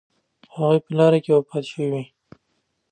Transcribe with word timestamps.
هغوی 0.53 0.77
په 0.85 0.91
لاره 0.97 1.19
کې 1.23 1.31
وفات 1.33 1.65
شوي. 1.71 2.03